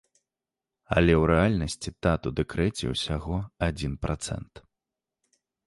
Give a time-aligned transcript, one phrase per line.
[0.95, 3.37] Але ў рэальнасці тат у дэкрэце ўсяго
[3.71, 4.53] адзін працэнт.